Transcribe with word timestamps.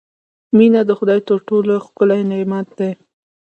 •مینه 0.57 0.81
د 0.87 0.91
خدای 0.99 1.19
تر 1.27 1.37
ټولو 1.47 1.73
ښکلی 1.85 2.21
نعمت 2.31 2.67
دی. 2.79 2.91